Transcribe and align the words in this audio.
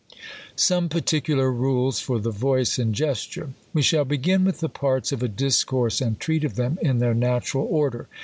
Some 0.55 0.89
PARTICULAR 0.89 1.51
RULES 1.51 2.01
tor 2.03 2.17
the 2.19 2.31
VOICE 2.31 2.79
AND 2.79 2.95
GESTURE. 2.95 3.51
WE 3.71 3.83
shall 3.83 4.03
begin 4.03 4.43
with 4.43 4.59
the 4.59 4.67
parts 4.67 5.11
of 5.11 5.21
a 5.21 5.27
discourse, 5.27 6.01
and 6.01 6.19
treat 6.19 6.43
of 6.43 6.55
them 6.55 6.79
in 6.81 6.97
their 6.97 7.13
natural 7.13 7.67
order. 7.69 8.07